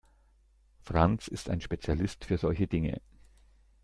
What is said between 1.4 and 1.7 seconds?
ein